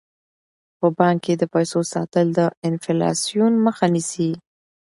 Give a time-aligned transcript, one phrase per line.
[0.79, 4.31] په بانک کې د پیسو ساتل د انفلاسیون مخه نیسي.